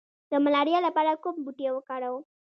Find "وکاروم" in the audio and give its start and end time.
1.73-2.23